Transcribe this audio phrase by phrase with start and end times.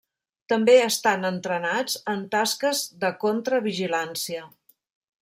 [0.51, 4.47] També estan entrenats en tasques de contra vigilància.